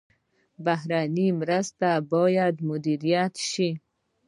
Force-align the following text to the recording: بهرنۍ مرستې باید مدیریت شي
بهرنۍ 0.65 1.27
مرستې 1.41 1.91
باید 2.11 2.55
مدیریت 2.69 3.33
شي 3.49 3.69